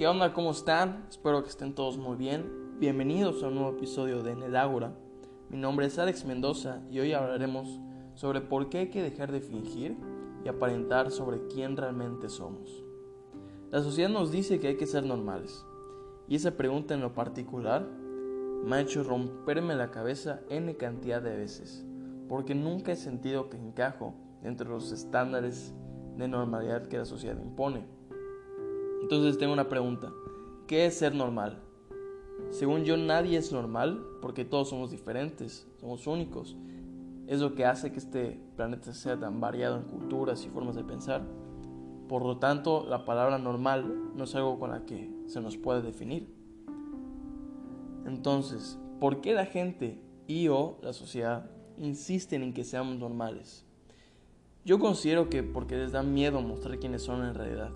[0.00, 0.32] ¿Qué onda?
[0.32, 1.04] ¿Cómo están?
[1.10, 2.78] Espero que estén todos muy bien.
[2.78, 4.94] Bienvenidos a un nuevo episodio de Nedágora.
[5.50, 7.78] Mi nombre es Alex Mendoza y hoy hablaremos
[8.14, 9.98] sobre por qué hay que dejar de fingir
[10.42, 12.82] y aparentar sobre quién realmente somos.
[13.70, 15.66] La sociedad nos dice que hay que ser normales
[16.28, 17.86] y esa pregunta en lo particular
[18.64, 21.84] me ha hecho romperme la cabeza n cantidad de veces
[22.26, 24.14] porque nunca he sentido que encajo
[24.44, 25.74] entre los estándares
[26.16, 27.99] de normalidad que la sociedad impone.
[29.10, 30.12] Entonces tengo una pregunta.
[30.68, 31.58] ¿Qué es ser normal?
[32.50, 36.56] Según yo, nadie es normal porque todos somos diferentes, somos únicos.
[37.26, 40.84] Es lo que hace que este planeta sea tan variado en culturas y formas de
[40.84, 41.22] pensar.
[42.08, 45.82] Por lo tanto, la palabra normal no es algo con la que se nos puede
[45.82, 46.32] definir.
[48.06, 53.66] Entonces, ¿por qué la gente y o la sociedad insisten en que seamos normales?
[54.64, 57.72] Yo considero que porque les da miedo mostrar quiénes son en realidad.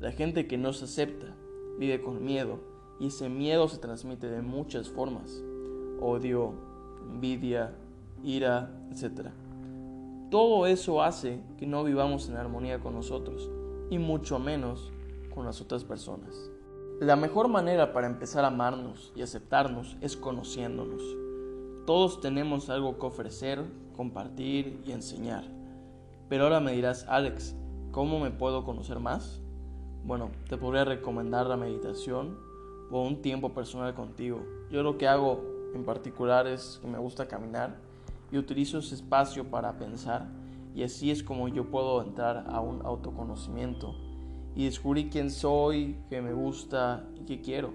[0.00, 1.36] La gente que no se acepta
[1.78, 2.58] vive con miedo
[2.98, 5.44] y ese miedo se transmite de muchas formas.
[6.00, 6.54] Odio,
[7.02, 7.76] envidia,
[8.24, 9.28] ira, etc.
[10.30, 13.50] Todo eso hace que no vivamos en armonía con nosotros
[13.90, 14.90] y mucho menos
[15.34, 16.50] con las otras personas.
[16.98, 21.02] La mejor manera para empezar a amarnos y aceptarnos es conociéndonos.
[21.84, 23.62] Todos tenemos algo que ofrecer,
[23.94, 25.44] compartir y enseñar.
[26.30, 27.54] Pero ahora me dirás, Alex,
[27.90, 29.42] ¿cómo me puedo conocer más?
[30.04, 32.38] Bueno, te podría recomendar la meditación
[32.90, 34.40] o un tiempo personal contigo.
[34.70, 35.42] Yo lo que hago
[35.74, 37.76] en particular es que me gusta caminar
[38.32, 40.26] y utilizo ese espacio para pensar
[40.74, 43.94] y así es como yo puedo entrar a un autoconocimiento
[44.54, 47.72] y descubrir quién soy, qué me gusta y qué quiero.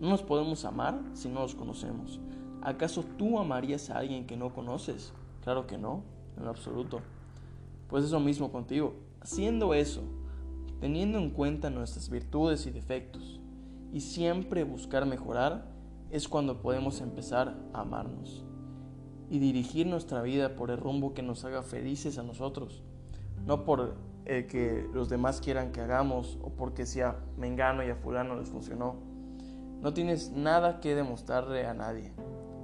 [0.00, 2.20] No nos podemos amar si no nos conocemos.
[2.60, 5.12] ¿Acaso tú amarías a alguien que no conoces?
[5.42, 6.02] Claro que no,
[6.38, 7.00] en absoluto.
[7.88, 8.94] Pues eso mismo contigo.
[9.20, 10.02] Haciendo eso,
[10.82, 13.40] teniendo en cuenta nuestras virtudes y defectos,
[13.92, 15.64] y siempre buscar mejorar,
[16.10, 18.44] es cuando podemos empezar a amarnos
[19.30, 22.82] y dirigir nuestra vida por el rumbo que nos haga felices a nosotros,
[23.46, 23.94] no por
[24.24, 28.34] el que los demás quieran que hagamos o porque si a Mengano y a Fulano
[28.34, 28.96] les funcionó.
[29.80, 32.12] No tienes nada que demostrarle a nadie,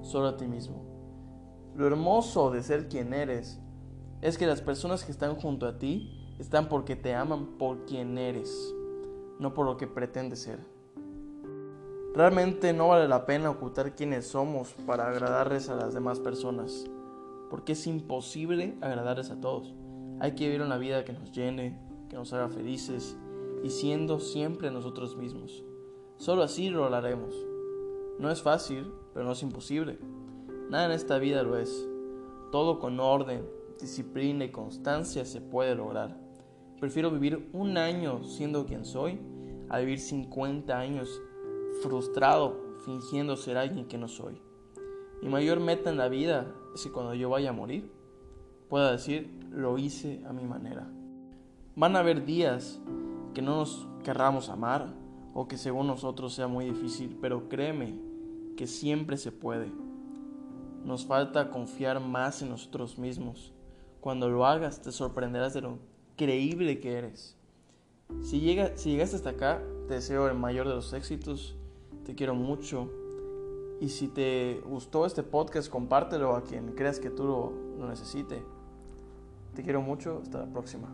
[0.02, 0.82] solo a ti mismo.
[1.76, 3.60] Lo hermoso de ser quien eres
[4.22, 8.16] es que las personas que están junto a ti están porque te aman por quien
[8.18, 8.74] eres,
[9.38, 10.60] no por lo que pretendes ser.
[12.14, 16.86] Realmente no vale la pena ocultar quiénes somos para agradarles a las demás personas,
[17.50, 19.74] porque es imposible agradarles a todos.
[20.20, 21.78] Hay que vivir una vida que nos llene,
[22.08, 23.16] que nos haga felices
[23.62, 25.64] y siendo siempre nosotros mismos.
[26.16, 27.34] Solo así lo haremos.
[28.18, 29.98] No es fácil, pero no es imposible.
[30.70, 31.86] Nada en esta vida lo es.
[32.50, 33.48] Todo con orden,
[33.80, 36.27] disciplina y constancia se puede lograr.
[36.80, 39.18] Prefiero vivir un año siendo quien soy
[39.68, 41.20] a vivir 50 años
[41.82, 44.40] frustrado fingiendo ser alguien que no soy.
[45.22, 47.90] Mi mayor meta en la vida es que cuando yo vaya a morir
[48.68, 50.88] pueda decir lo hice a mi manera.
[51.74, 52.80] Van a haber días
[53.34, 54.94] que no nos querramos amar
[55.34, 57.98] o que según nosotros sea muy difícil, pero créeme
[58.56, 59.70] que siempre se puede.
[60.84, 63.52] Nos falta confiar más en nosotros mismos
[64.00, 65.78] cuando lo hagas te sorprenderás de lo
[66.18, 67.36] increíble que eres.
[68.22, 71.56] Si, llega, si llegaste hasta acá, te deseo el mayor de los éxitos,
[72.04, 72.90] te quiero mucho.
[73.80, 78.42] Y si te gustó este podcast, compártelo a quien creas que tú lo, lo necesite.
[79.54, 80.88] Te quiero mucho, hasta la próxima.